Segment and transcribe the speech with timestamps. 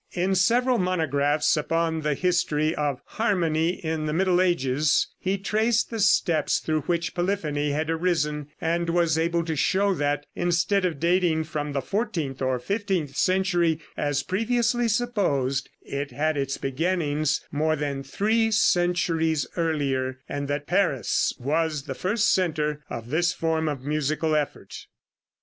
[0.13, 5.99] In several monographs upon the history of "Harmony in the Middle Ages," he traced the
[5.99, 11.43] steps through which polyphony had arisen, and was able to show that, instead of dating
[11.43, 18.01] from the fourteenth or fifteenth century, as previously supposed, it had its beginnings more than
[18.01, 24.35] three centuries earlier, and that Paris was the first center of this form of musical
[24.35, 24.87] effort.